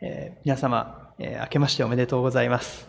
[0.00, 2.88] えー、皆様、えー、明けましておめでとうございます。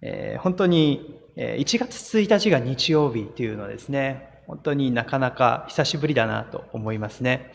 [0.00, 7.52] えー、本当に、え1月1日が日曜日というのはですね、本当になかなか久しぶりだなと思いますね。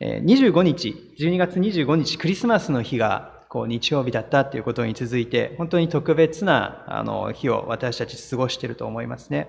[0.00, 9.48] え25日、12月25日、クリスマスの日がこう日曜日だったということに続いて、本当に特別なあの日を私たち過ごしていると思いますね。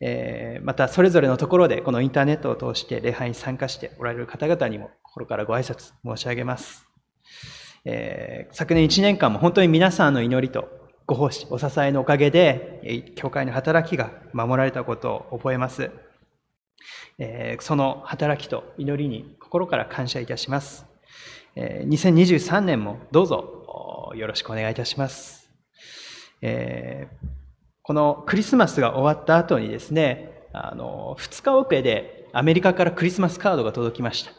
[0.00, 6.87] えー、またそれぞれのところでこのインターネットを通して礼拝に参加しておられる方々にも心からご挨拶申し上げます。
[7.90, 10.68] えー、昨年1年間も本当に皆さんの祈りと
[11.06, 15.90] ご奉仕、お支えのおかげで、教会の働きが守られたことを覚えます。
[17.18, 20.84] えー、その働きと祈りに心から感謝いたします。
[21.56, 25.50] えー、2023年もどうぞよろしくお願いいたします。
[26.42, 27.26] えー、
[27.80, 34.32] このクリスマスが終わった後にですね、あの、2日遅れでアメリカからクリスマスカードが届きました。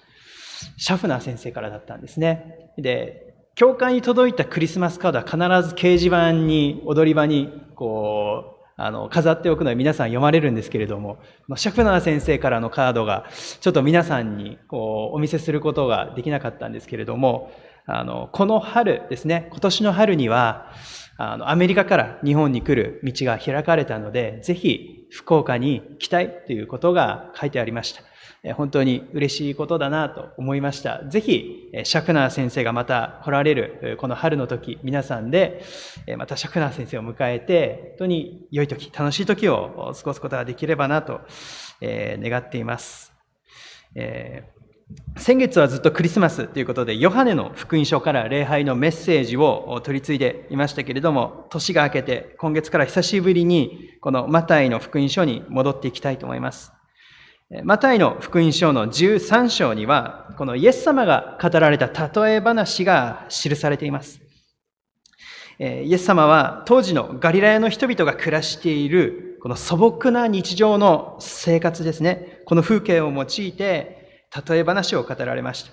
[0.77, 2.71] シャフナー先生からだったんですね。
[2.77, 3.28] で、
[3.59, 5.35] 教会に届いたクリスマスカードは必
[5.68, 11.20] ず掲示板に、踊り場に、こう、あの、飾っておくのは皆さん読まれるんですけれども、
[11.57, 13.26] シャフナー先生からのカードが、
[13.60, 17.51] ちょっと皆さんに、こう、お見せすることができなかったんですけれども、
[17.85, 20.71] あの、この春ですね、今年の春には、
[21.18, 28.04] あの、アメリカから日本に来る道が開かれたので、ぜひ福岡に来たいということが書いてありました。
[28.54, 31.04] 本当に嬉しいことだなと思いました。
[31.10, 35.62] ぜひ、シャクナー先生がまた来られる、この春の時、皆さんで、
[36.18, 41.20] またシャクナー先生を迎えて、本当に良い時、楽しい時を過ごすことができればなと、
[41.82, 43.12] 願っています。
[43.96, 44.44] え
[45.18, 56.71] 先月はずっとクリスマスということで、ヨハネの福音書から礼拝のメッセージを取り継いでいましたけれども、年が明けて、今月から久しぶりに、このマタイの福音書に戻っていきたいと思います。
[57.63, 64.22] マタイの福音書の13章には、このイエス様が語られた例え話が記されています。
[65.59, 72.39] イエス様は当時のガリラヤの人々が暮らしている、この素朴な日常の生活ですね。
[72.45, 73.98] この風景を用いて、
[74.47, 75.72] 例え話を語られました。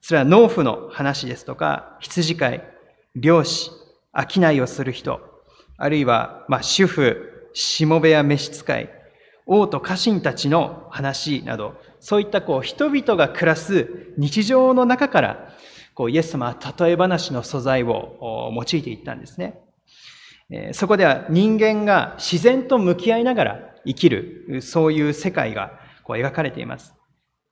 [0.00, 2.62] それは農夫の話ですとか、羊飼い、
[3.16, 3.70] 漁師、
[4.30, 5.20] 商いをする人、
[5.76, 8.90] あるいは、まあ、主婦、しもべや召使い、
[9.46, 15.54] 王と家臣たちの話など、そういったこう人々が暮らす日常の中から、
[15.94, 19.60] こうイエス様は例え話の素材を用いていったんですね。
[20.72, 26.94] そこでは人間が自然と向き合いながら生きる、そういう世界がこう描かれています。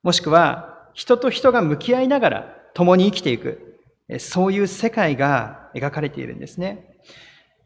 [0.06, 3.80] もしくは、人と人が向き合いながら共に生きていく、
[4.20, 6.96] そういう世界が描かれているんですね。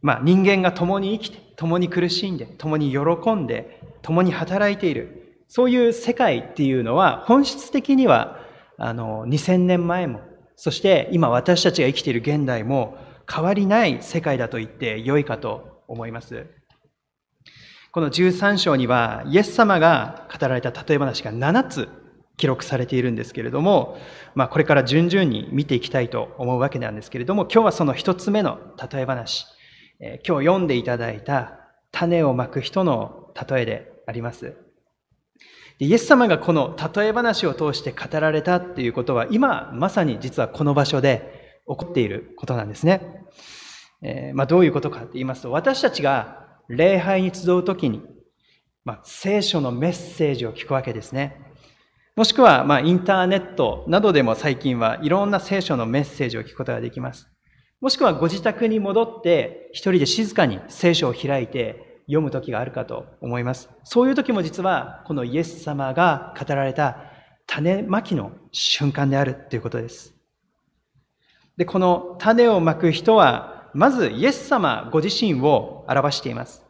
[0.00, 5.42] まあ人間が共に生きて、共に苦しんで、共に喜んで、共に働いている。
[5.48, 8.38] そういう世界っていうのは本質的には
[8.78, 10.22] あの2000年前も、
[10.56, 12.96] そして今私たちが生きている現代も
[13.30, 16.46] 変わりない世界だと言って良いかと思います。
[17.92, 21.99] この13章にはイエス様が語られた例え話が7つ
[22.40, 23.98] 記録されているんですけれども、
[24.34, 28.58] まあ、これから順々に見ていきたいと思うわけなんですけれども、今日はその一つ目の
[28.90, 29.46] 例え話、
[30.00, 31.60] え今日読んでいただいた
[31.92, 34.56] 種をまく人の例えであります。
[35.78, 43.26] でイエス様がこの例え話を通して語られたっていうことは、今まさに実はこの場所で起こっていることなんですね。
[44.02, 48.00] えー、まあ、どういうことかって言いますと、私たちが礼拝に集うときに、
[48.86, 51.49] まあ、聖書のメッセージを聞くわけですね。
[52.20, 57.31] もしくは、ま、インターネットなどでも最近はいろんな聖書のメッセージを聞くことができます。
[57.81, 63.70] もしくはご自宅に戻って一人で静かに聖書を開いて読む時があるかと思います。
[63.84, 66.98] そういう時も実はこのイエス様が語られた
[67.47, 70.12] 種まきの瞬間であるということです。
[71.56, 76.66] で、この種をまく人は、まずイエス様ご自身を表しています。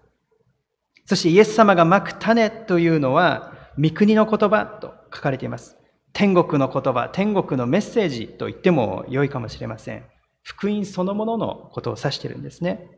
[1.07, 5.79] そしてイエス様がまく種というのは、御国の言葉と書かれています。
[6.13, 10.05] 天国の言葉、天国のメッセージと言っても良いかもしれません。
[10.43, 12.91] 福音そのもののことを指しているんですね。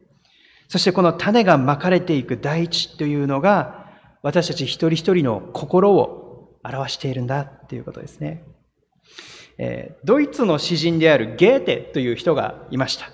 [0.69, 3.91] そしてこの種がまかれていく大地というのが、
[4.23, 8.45] 私たち一人一人の心を表しているんだっていうことですね。
[9.59, 13.11] えドイツの詩人であるゲーテという人がいました。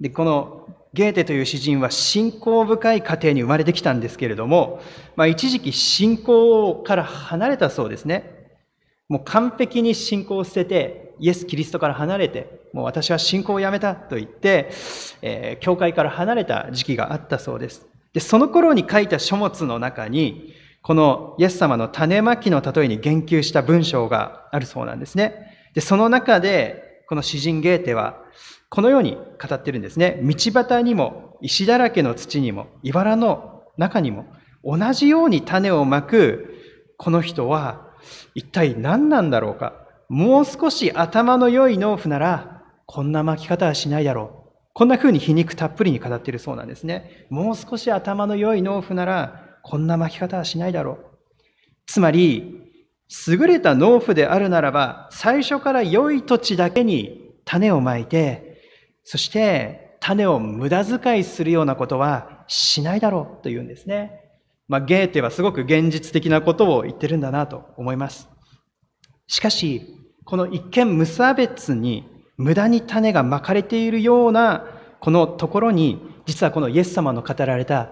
[0.00, 4.80] で、このゲーテという詩人は信仰深い家庭に生まれてきたんですけれども、
[5.16, 8.38] まあ、一時期信仰から離れたそうですね。
[9.08, 14.70] もう完璧に信仰を捨てて、イエス・キリストから離れて、もう私は信仰をやめたと言って、
[15.22, 17.86] えー、教会から離れた時期があったそうです。
[18.12, 25.54] で、その頃に書いた書物の中に、このイエス様の種まきの例えに言及した文章があるそうなんですね。
[25.74, 28.22] で、その中で、この詩人ゲーテは、
[28.70, 30.20] このように語ってるんですね。
[30.22, 34.26] 道端にも、石だらけの土にも、茨の中にも、
[34.64, 36.54] 同じように種をまく、
[36.96, 37.88] この人は、
[38.34, 39.86] 一体何なんだろうか。
[40.08, 44.48] もう少し頭の良い農夫なら、こんな巻き方はしないだろう。
[44.72, 47.26] こんな風に皮肉たっぷりに語っているそうなんですね。
[47.30, 50.96] もう少し頭の良い農夫なら、こんな巻き方はしないだろう。
[51.86, 52.62] つまり、
[53.26, 58.47] 優れた農夫であるならば、最初から良い土地だけに種をまいて、
[59.10, 64.20] そして種を無駄遣いするようなことはしないだろうというんですね。
[64.68, 68.28] まあ、ゲーテはすごく現実的なことを言ってるんだなと思います。
[69.26, 69.80] しかし、
[70.26, 72.06] この一見無差別に
[72.36, 74.66] 無駄に種がまかれているような
[75.00, 77.90] このところに、実はこのイエス様の語られた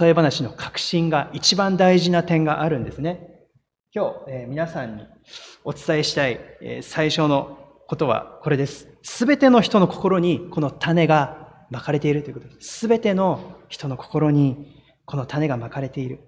[0.00, 3.46] 例え話の核心が一番大事な点があるんですね。
[3.94, 5.04] 今日、え、皆さんに
[5.62, 8.95] お伝えしたい、え、最初のことはこれです。
[9.08, 12.78] すべての人の心にこの種がまかれているということです。
[12.80, 16.18] すべての人の心にこの種がまかれている。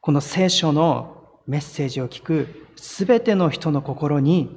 [0.00, 4.48] この聖書のメッセージを聞くすべての人の心に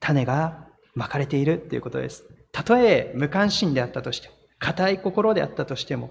[0.00, 2.26] 種がまかれているということです。
[2.52, 6.10] たとえ無関心であったとしても、固い心であったとしても、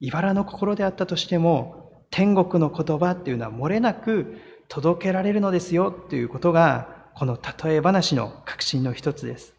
[0.00, 4.36] 茨の心であったとしても、天国の言葉っていうのは漏れなく
[4.68, 9.55] 届けられるのですよということが、この例え話の核心の一つです。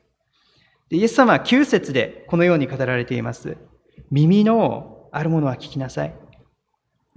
[0.89, 3.57] でイエス様は9節でこのように語られています。
[4.09, 6.15] 耳のあるものは聞きなさい。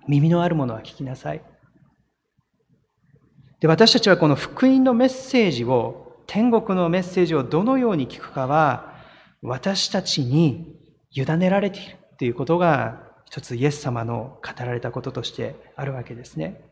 [0.09, 1.43] 耳のあるものは聞きなさい。
[3.61, 8.95] で、私たちはこの福音のメッセージを、天国のメッセージをどのように聞くかは、
[9.43, 10.77] 私たちに
[11.13, 16.65] 委ねられているということが、一つイエス様の語られたこととしてあるわけですね。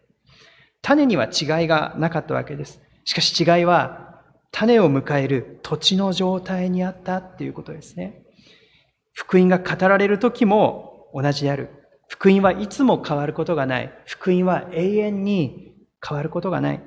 [0.80, 2.80] 種には違いがなかったわけです。
[3.04, 4.07] しかし違いは、
[4.50, 8.22] 種を迎える土地の状態にあったっていうことですね。
[9.12, 11.70] 福音が語られる時も同じである。
[12.08, 13.92] 福音はいつも変わることがない。
[14.06, 15.74] 福音は永遠に
[16.06, 16.82] 変わることがない。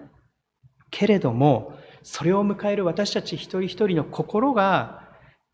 [0.89, 5.09] けれども、それを迎える私たち一人一人の心が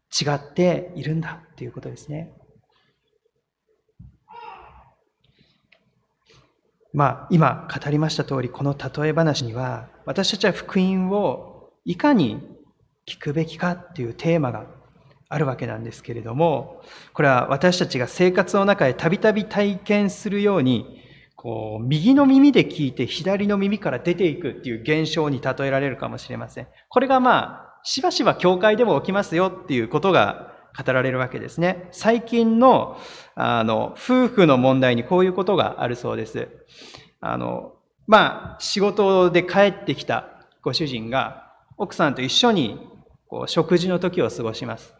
[0.09, 2.33] 違っているんだっていうことですね。
[6.93, 11.56] まあ、今語りました通り、この例え話には、私たちは福音を
[11.87, 12.41] いかに
[13.07, 14.65] 聞くべきかっていうテーマが
[15.29, 16.81] あるわけなんですけれども、
[17.13, 21.01] これは私たちが生活の中でたびたび体験するように、
[21.37, 26.67] こう、右の耳で聞いて左の耳から出ていくっていう現象に例えられるかもしれません。
[26.89, 31.87] これがまあ、しばしば教会でも起きますよっていうことが語られるわけですね。
[31.91, 32.97] 最近の、
[33.35, 36.49] あの、夫婦の問題にこういうことがあるそうです。
[37.21, 37.75] あの、
[38.07, 41.46] まあ、仕事で帰ってきたご主人が、
[41.77, 42.79] 奥さんと一緒に、
[43.27, 44.95] こう、食事の時を過ごします。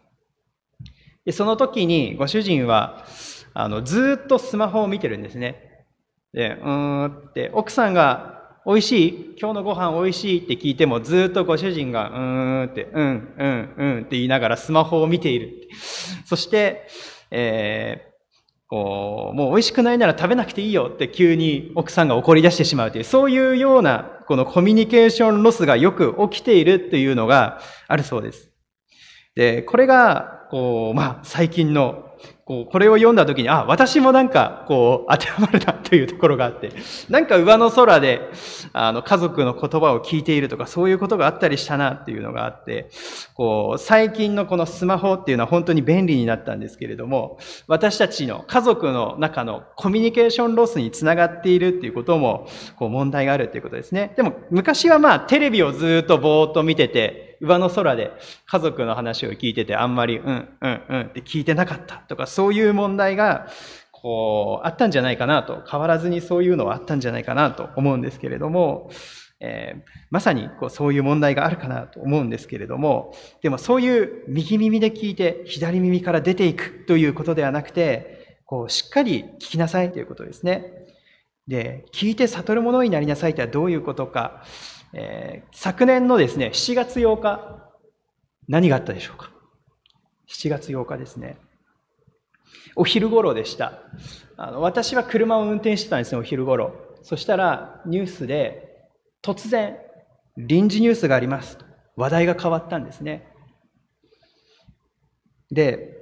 [1.24, 3.04] で、その時に、ご主人は、
[3.52, 5.86] あの、ずっとスマホを見てるんですね。
[6.32, 15.68] で、うーんって、奥さんが美味しい今日のご飯美味しいって聞いてもずっとご主人が、うーんって、うん、うん、うんって言いながらスマホを見ている。
[16.26, 16.86] そして、
[17.30, 18.08] えー、
[18.68, 28.50] こう、もう美味しくないなら食べなくていいよって急に奥さんが怒り出してしまうという、そういうような、このコミュニケーションロスがよく起きているというのがあるそうです。
[29.34, 32.07] で、これが、こう、まあ、最近の
[32.48, 36.72] こう、これを読んだ時に、あ、私もなんか、こう、当てはまるなというところがあって、
[37.10, 38.22] なんか上の空で、
[38.72, 42.88] あの、家族の言葉を聞いているとか、そういうことがあったりしたなっていうのがあって、
[43.34, 54.14] こう、最近のこのスマホっていうのは本当に便利になったんですけれども、私たちの家族の中のコミュニケーションロスにつながっているっていうことも、こう、問題があるっていうことですね。
[54.16, 58.12] でも、昔はまあ、テレビをずっとぼーっと見てて、上の空で
[58.46, 63.48] 家族の話を聞いててあんまり、うん、うん、うんって聞いてなかったとか、そういう問題が、
[63.92, 68.90] こう、あったんじゃないかなと、変わらずにそういうのはあったんじゃないかなと思うんですけれども、
[69.40, 80.72] えー、まさにこうそういう問題があるかなと思うんですけれども、でもそういう右耳で聞いて左耳から出ていくということではなくて、こうしっかり聞きなさいということですね。
[81.46, 84.42] で、聞いて悟るものになりなさいとはどういうことか。
[84.94, 87.70] えー、昨年のですね、7月8日、
[88.48, 89.30] 何があったでしょうか
[90.28, 91.38] ?7 月8日ですね。
[92.76, 93.82] お昼頃でした。
[94.36, 96.74] あの私は車を運転してたんですね、お昼頃。
[97.02, 98.86] そしたらニュースで
[99.22, 99.76] 突然
[100.36, 101.58] 臨時ニュースがあります。
[101.96, 103.26] 話題が変わったんですね。
[105.50, 105.96] で、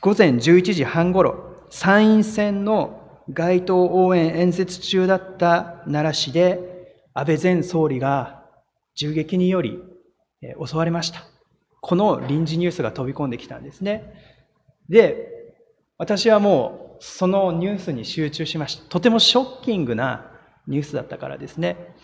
[0.00, 6.73] 午前11時半頃、参院選の街頭応援演説中だった奈良市で
[7.14, 8.44] 安倍前総理が
[8.96, 9.78] 銃撃により
[10.64, 11.22] 襲われました。
[11.80, 14.12] この臨時ニュースが飛び込んできたんですね。
[14.88, 15.28] で、
[15.96, 18.88] 私はもうそのニュースに集中しました。
[18.88, 20.30] とてもショッキングな
[20.66, 21.94] ニュースだったからですね。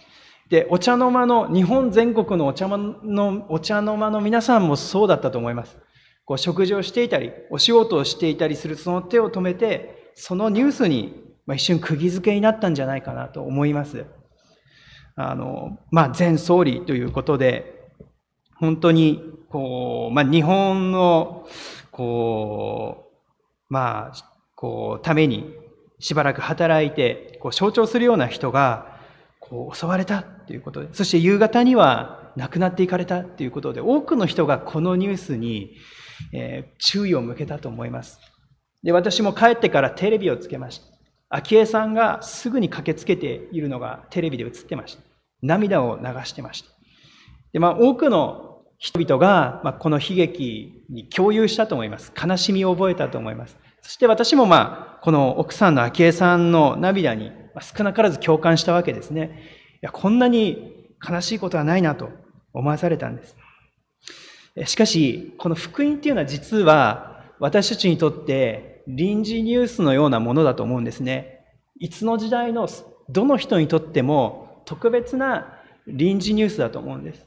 [0.48, 5.78] で、お茶の間の、日本全国のお茶の、お茶の間の皆さんもそうだったと思います。
[6.24, 14.04] こう食事をしていたり、お仕事をしていたりするその手を止めて、そのニュースに一瞬釘付けになったんじゃないかなと思います。
[15.28, 17.92] あの、まあ、前総理ということで、
[18.54, 21.46] 本当に、こう、まあ、日本の、
[21.90, 23.10] こ
[23.68, 25.54] う、まあ、こう、ために
[25.98, 28.98] しばらく働いて、こう、象徴するような人が、
[29.38, 35.76] こう、襲われたということで、そして夕方には亡くなっていかれたということで、多くの人がこのニュースに、
[36.32, 38.20] えー、注意を向けたと思います。
[38.82, 40.86] で、私も帰ってからテレビをつけました。
[41.28, 45.09] 昭恵さんがすぐに駆けつけているのがテレビで映ってました。
[45.42, 46.70] 涙を流してました。
[47.52, 52.12] で、まあ、多くの人々が、まあ、この悲劇に共有したと思います。
[52.20, 53.58] 悲しみを覚えたと思います。
[53.82, 59.42] そして私もまあ、この奥さんの昭恵さんの涙にまあ少なからず共感したわけですね。
[59.74, 62.10] いや、こんなに悲しいことはないなと
[62.52, 63.36] 思わされたんです。
[64.66, 71.44] しかし、この福音っていうのは実は私たちにとって臨時ニュースのようなものだと思うんですね。
[71.78, 72.68] いつの時代の
[73.08, 77.26] どの人にとっても特別な臨時ニュースだと思うんです。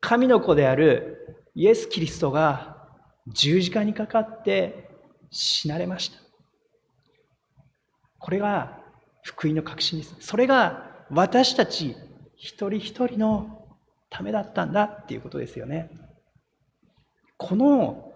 [0.00, 2.88] 神の子であるイエス・キリストが
[3.28, 4.90] 十字架にかかって
[5.30, 6.18] 死なれました。
[8.18, 8.80] これが
[9.22, 10.16] 福音の確信です。
[10.20, 11.96] それが私たち
[12.36, 13.66] 一人一人の
[14.08, 15.90] ためだったんだっていうことですよね。
[17.36, 18.12] この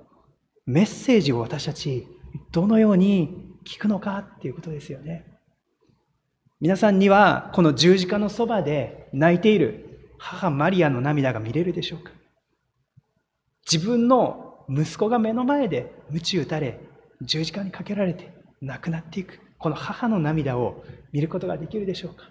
[0.67, 2.07] メッセージを私たち
[2.53, 5.34] どのように聞くのかっていうことですよね。
[6.65, 12.11] 皆さんにはこの十字架のそばで泣いている母マリアの涙が見れるでしょうか？
[13.71, 16.81] 自分の息子が目の前で鞭打たれ
[17.21, 22.31] 十字架にかけられて亡くなっていくこの母の涙を見ることができるでしょうか？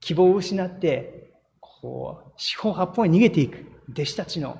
[0.00, 4.58] 希望を失ってこう四方八方に逃げていく弟子たちの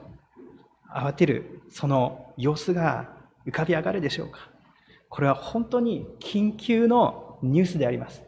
[0.94, 3.08] 慌てるその様子が
[3.46, 4.50] 浮かび上がるでしょうか？
[5.08, 8.27] これは本当に緊急のニュースであります。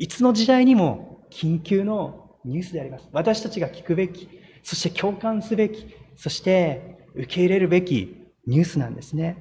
[0.00, 3.06] いつの時代にも緊急のニュースであります。
[3.12, 4.30] 私たちが聞くべき、
[4.62, 8.16] そして共感すべき、そして受け入れるべき
[8.46, 9.36] ニュースなんですね。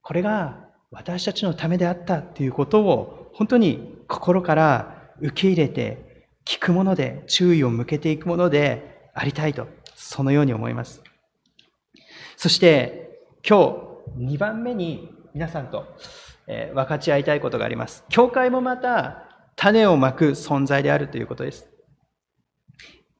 [0.00, 9.66] これが私たちのためであったということを本当に心から受け入れて聞くもので注意を向けていくものでありたいと、
[9.96, 11.02] そのように思います。
[12.36, 15.84] そして今日2番目に皆さんと、
[16.46, 18.04] 分かち合いたいことがあります。
[18.08, 19.26] 教会もまた
[19.60, 21.68] 種をまく存在であるということです。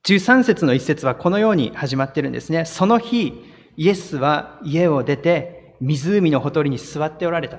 [0.06, 2.64] 13節の一節はこのように始まってるんですね。
[2.64, 3.44] その日、
[3.76, 7.58] イエスは家を出て湖のほとりに座っておられた。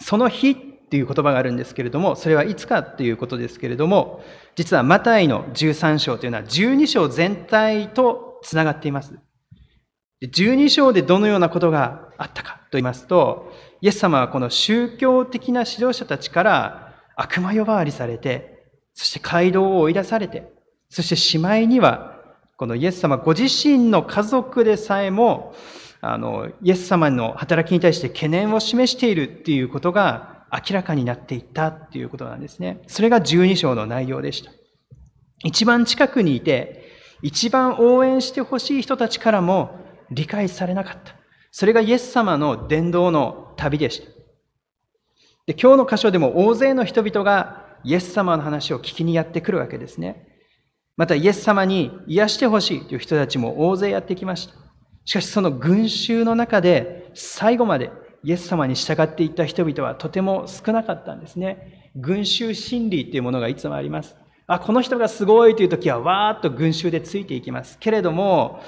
[0.00, 4.24] その日っていう言葉があるんですけれども、それはいつかっていうことですけれども、
[4.56, 9.14] 実はマタイの13章というのは12章全体とつながっています。
[10.22, 16.87] 12章でどのようなことがあったかと言いますと、イエス様はこの宗教的な指導者たちから
[17.20, 20.52] 悪魔呼ばわりされて、そして街道を追い出されて、
[20.88, 22.16] そしてしまいには、
[22.56, 25.54] このイエス様ご自身の家族でさえも、
[26.00, 32.82] あの、イエス様の働きに対して懸念を示しているっていうことが明らかになっていったっていうことなんですね。
[32.86, 34.52] それが12章の内容でした。
[35.42, 36.84] 一番近くにいて、
[37.22, 39.76] 一番応援してほしい人たちからも
[40.10, 41.16] 理解されなかった。
[41.50, 44.17] それがイエス様の伝道の旅でした。
[45.48, 50.28] で今日の箇所でも大勢の人々がイエス様の話を聞きにやってくるわけですね。
[50.98, 54.52] またイエス様に癒してほしいという人たちも大勢やってきました。
[55.06, 57.90] しかしその群衆の中で最後まで
[58.24, 61.92] イエス様に従っていった人々はとても少なかったんですね。
[61.96, 64.16] 群衆心理っていうものがいつもあります。
[64.46, 67.78] あ、この人がすごいという時はわーっと群衆でついていきます。
[67.78, 68.60] けれども、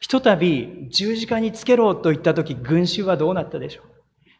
[0.00, 3.95] ひとたび十字架につけろと言った時、群衆はどうなったでしょう？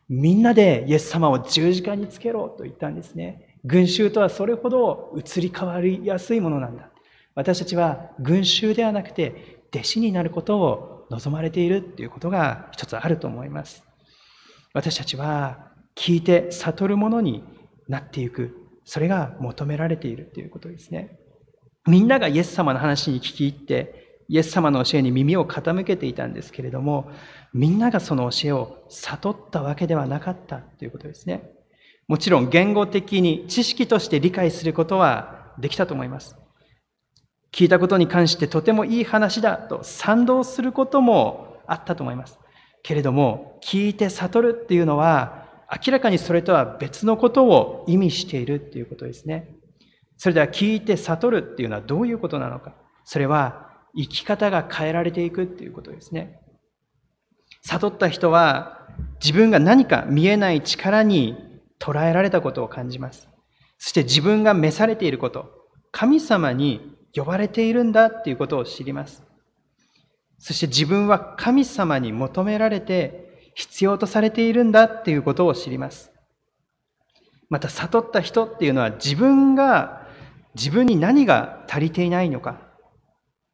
[0.08, 3.58] みんなでイエス様を十字架につけろと言ったんですね。
[3.64, 6.90] 群衆とはそれほど移り変わりやすいものなんだ。
[7.34, 13.84] 私たちは群衆ではなくて弟子になることを望まれているということが一つあると思います。
[14.72, 17.42] 私たちは聞いて悟るものに
[17.88, 18.56] なっていく。
[18.84, 21.18] それが求められているということですね。
[21.86, 27.10] みんながイエス様の話に聞き入って、イエス様の教えに耳を傾けていたんですけれども、
[27.52, 31.50] みんながその教えを悟ったわけではなかったということですね。
[32.08, 36.36] もちろん言語的に知識として理解することはできたと思います。
[37.52, 42.38] 聞いたことに関してとてもいい話だと賛同することもあったと思います。
[42.82, 45.46] けれども、聞いて悟るっていうのは、
[45.84, 49.56] 明らかにそれとは別のことを意味しているっていうことですね。
[50.16, 52.74] それでは聞いて悟るっていうのはどういうことなのか。
[53.04, 53.65] それは
[53.96, 56.38] 生き方が変えられていくっていうことですね。
[57.62, 58.86] 悟った人は
[59.20, 61.36] 自分が何か見えない力に
[61.80, 63.28] 捉えられたことを感じます。
[63.78, 65.50] そして自分が召されていること、
[65.90, 69.24] 神様に呼ばれているんだっていうことを知ります。
[70.38, 76.12] そして自分は神様に求められて必要とされているんだっていうことを知ります。
[77.48, 80.06] また悟った人っていうのは自分が
[80.54, 82.65] 自分に何が足りていないのか、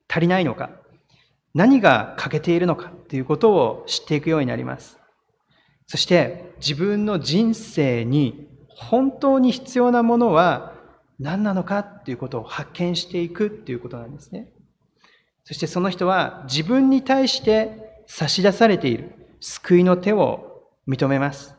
[0.08, 0.70] 足りないのか、
[1.54, 4.98] 何が欠けているのかっていうことを知っていくようになります。
[5.86, 10.72] そして自分の人生に本当に必要なものは
[11.18, 14.50] 何なのかっていうことを発見していくっていうことなんですね。
[15.44, 21.54] そしてその人は自分に対して差し出されている救いの手を認めます。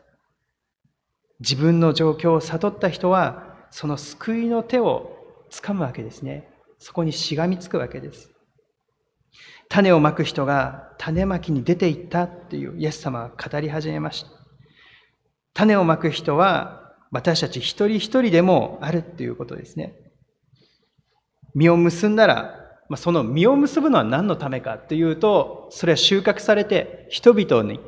[1.39, 5.17] 自分の状況を悟った人はその救いの手を
[5.51, 6.49] 掴むわけですね。
[6.79, 8.32] そこにしがみつくわけです。
[9.69, 14.29] 種をまく人が種まきに出て行ったっていうイエス様は語り始めました。
[15.53, 19.95] 種をまく人は私たち一人一人でもあるっていうことですね。
[21.55, 22.59] 実を結んだら、
[22.89, 27.79] まあ、その実を結ぶのは何のためかっていうと、それは収穫されて人々に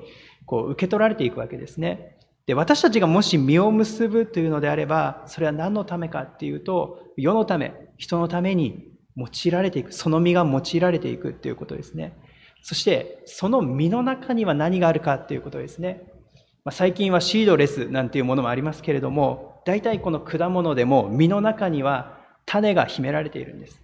[0.46, 2.18] こう受け取られていくわけですね。
[2.46, 12.18] で、私たちがもし実を結ぶというのであれば、それは何のためかっていうと、世のため、人のために用いられていく、その実が用いられていくっていうことですね。
[12.62, 16.04] そして、その実の中には何があるかっていうことですね。
[16.64, 23.82] まあ、最近はシードレスなんていうものもありますけれども、大体この果物でも実の中には種が秘められているんです。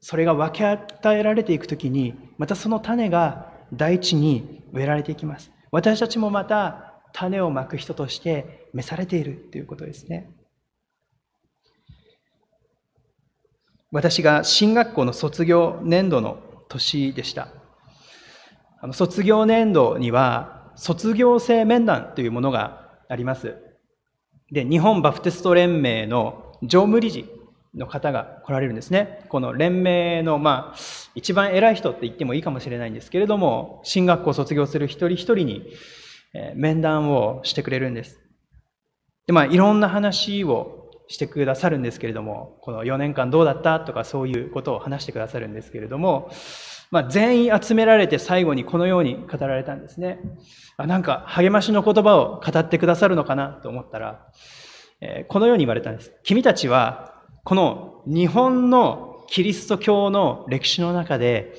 [0.00, 5.50] それが分け与えられていくときに、またその種が大地に植えられていきます。
[5.72, 10.30] 私たちもまた種をまく人として召されているということですね。
[13.94, 17.46] 私が進学校の卒業年度の年でした。
[18.80, 23.54] あの卒業年度には卒業生面談というものがあります。
[24.50, 27.30] で、日本バプテスト連盟の常務理事
[27.72, 29.26] の方が来られるんですね。
[29.28, 30.78] この連盟の、まあ、
[31.14, 35.72] 一番偉い人って言ってもいいかもしれないんですけれども、進学校を卒業する一人一人に、
[36.34, 38.18] え面談をしてくれるんです。
[39.28, 46.30] で、まあ、いろんな話をしてくださるんですけれども、この4年間どうだったとかそういうことを話してくださるんですけれども、
[46.90, 50.20] まあ、全員集められて最後にこのように語られたんですね。
[50.76, 54.26] あなんか励ましの言葉を語ってくださるのかなと思ったら、
[55.00, 56.12] えー、このように言われたんです。
[56.22, 61.54] 君たちは、この日本のキリスト教の歴史の中で、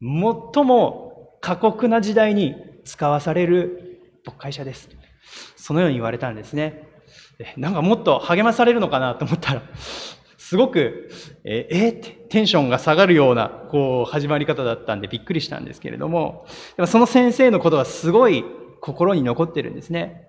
[0.00, 2.54] 最も過酷な時代に
[2.84, 4.88] 使わされる牧会者です。
[5.56, 6.91] そのように言われたんですね。
[7.56, 9.62] なんかもっと励まされるのかなと思ったら、
[10.36, 11.10] すごく、
[11.44, 18.44] えー、えー、ってテンションが下がるような、こう、始まり方だったんでびっくりしたんですけれども、でもその先生のことはすごい
[18.80, 20.28] 心に残ってるんですね。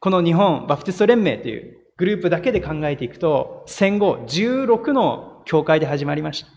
[0.00, 6.48] この日本バプテスト連盟というグループだけで考えていくと、戦後16の教会で始まりました。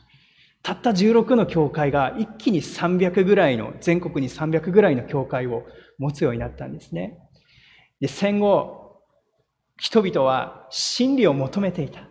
[0.63, 5.63] たった16の教会が一気に300ぐらいの、全国に300ぐらいの教会を
[5.97, 7.19] 持つようになったんですね。
[8.02, 8.87] で、戦後、
[9.78, 12.02] 人々は真理を求めていた。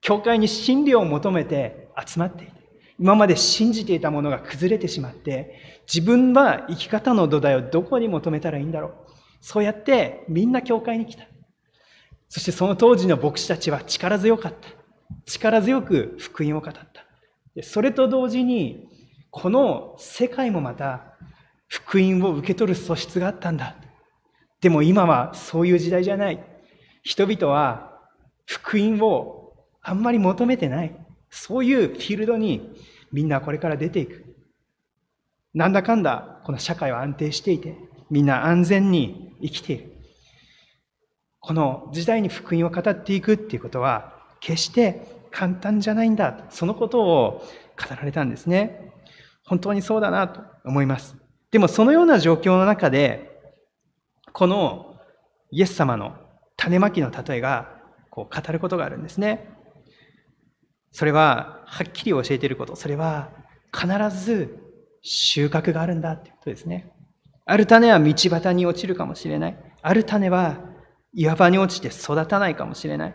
[0.00, 2.54] 教会に真理を求めて集まっていた。
[2.98, 8.92] 今まで信じていたものが崩れてしまって、自分は生き方の土台をどこに求めたらいいんだろう。
[9.40, 11.24] そうやってみんな教会に来た。
[12.28, 14.68] そしてその当時の牧師たちは力強かった。
[15.26, 17.62] 力強く福音を語った。
[17.62, 18.88] それと同時に、
[19.30, 21.14] この世界もまた
[21.66, 23.76] 福音を受け取る素質があったんだ。
[24.60, 26.53] でも今はそういう時代じゃない。
[27.04, 28.00] 人々は
[28.46, 30.96] 福音をあんまり求めてない。
[31.30, 32.74] そういうフィールドに
[33.12, 34.24] みんなこれから出ていく。
[35.52, 37.76] なんだかんだこの社会は安定していて、
[38.10, 39.92] みんな安全に生きている。
[41.40, 46.46] この時代に福音を語っていくっていうことは、決して簡単じゃないんだ。
[46.48, 47.44] そのことを
[47.76, 48.92] 語られたんですね。
[49.44, 51.16] 本当にそうだなと思います。
[51.50, 53.30] でもそのような状況の中で、
[54.32, 54.96] この
[55.50, 56.23] イエス様の
[56.64, 57.68] 種まきの例えが
[58.08, 59.50] こう語ることがあるんですね。
[60.92, 62.74] それは、はっきり教えていること。
[62.74, 63.30] それは、
[63.72, 64.56] 必ず
[65.02, 66.90] 収穫があるんだってことですね。
[67.44, 69.58] ある種は道端に落ちるかもしれない。
[69.82, 70.60] ある種は
[71.12, 73.14] 岩場に落ちて育たないかもしれない。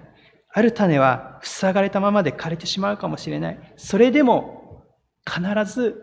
[0.52, 3.74] ある種は塞がれたままで枯れてしまうかもしれない。
[3.78, 4.84] それでも
[5.26, 5.42] 必
[5.74, 5.96] ず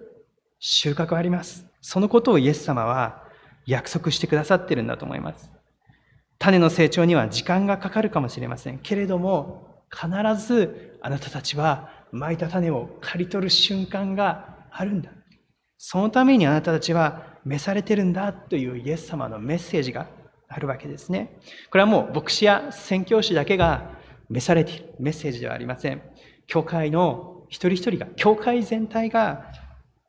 [0.59, 1.67] 収穫はあります。
[1.83, 3.23] そのことをイエス様は
[3.67, 5.51] 約束してくださってるんだと思います。
[6.39, 8.79] 種の成長には時間がかかるかもしれません。
[8.79, 10.09] けれども、必
[10.47, 15.11] ずあなたたちは蒔いた種を刈り取る瞬間があるんだ。
[15.79, 20.09] そのためにあなたたちは召されてるんだというイエス様のメッセージが
[20.49, 21.39] あるわけですね。
[21.71, 23.91] これはもう牧師や宣教師だけが
[24.29, 26.03] 召されているメッセージではありません。
[26.47, 29.53] 教会の一人一人が、教会全体が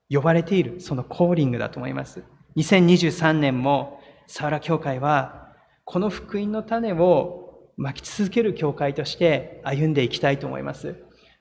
[0.09, 2.23] 呼ばれている、そのコーリングだと思います。
[2.55, 5.46] 2023年も、サウラ教会は、
[5.89, 10.97] この福音の種を巻き続ける教会として歩んでいきたいと思います。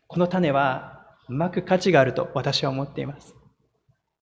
[0.06, 3.35] この種は、巻く価値があると私は思っています。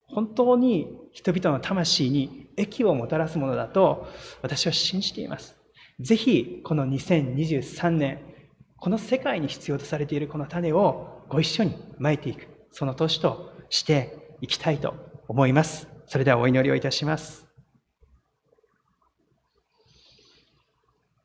[0.06, 4.08] 本当に人々の魂に益をもたらすものだと
[4.40, 5.58] 私は信じています。
[6.00, 8.20] ぜひ、この2023年、
[8.78, 14.94] この世界に必要とされているこの種をご一緒にまいていく、その年としていきたいと
[15.28, 15.87] 思います。
[16.06, 17.43] それではお祈りをいたします。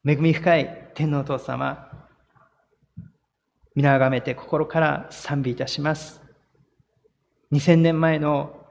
[0.10, 1.88] 恵み深い天皇お父様、
[3.76, 6.20] 皆あがめて心から賛美いたします。
[7.52, 8.66] 2000年前の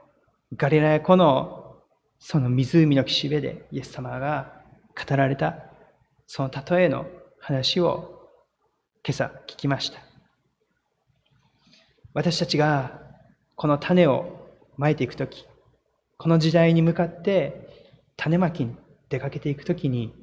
[0.57, 1.77] ガリラヤ湖の
[2.19, 4.51] その湖の岸辺でイエス様が
[4.93, 5.63] 語られた
[6.27, 7.05] その例えの
[7.39, 8.19] 話を
[9.07, 9.99] 今朝聞きました。
[12.13, 12.99] 私たちが
[13.55, 15.47] この種をまいていくとき、
[16.17, 18.75] この時代に向かって種まきに
[19.07, 20.18] 出かけていくときに、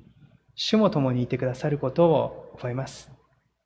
[0.56, 3.10] 主も共にいてくださることを覚えます。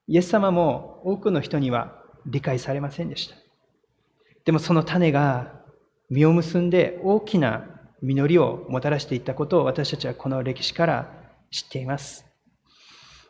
[0.08, 3.36] イエス様も多くの人には理解されませんでした。
[4.44, 5.54] でもその種が
[6.10, 7.64] 実を結んで大きな
[8.02, 11.12] 実りをもたらしていったことを私たちはこの歴史から
[11.50, 12.26] 知っています。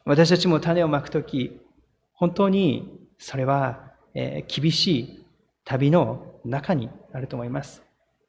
[0.05, 1.61] 私たちも種をまくとき、
[2.15, 5.27] 本当にそれは、え厳しい
[5.65, 7.83] 旅の中にあると思います。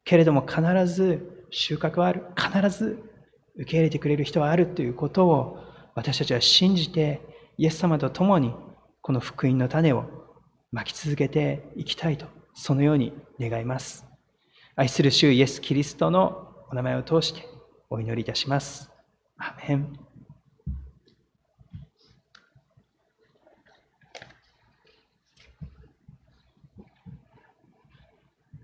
[0.04, 2.24] けれども必ず収穫はある。
[2.36, 3.11] 必ず
[3.56, 5.58] 受け入れてくれる人はあるということを
[5.94, 7.20] 私たちは信じて
[7.58, 8.54] イエス様と共に
[9.00, 10.04] この福音の種を
[10.70, 14.06] まき続けていきたいとそのように願います。
[14.74, 17.46] 愛する主イエス・キリストのお名前を通して
[17.90, 18.90] お祈りいたします。
[19.36, 19.98] アメン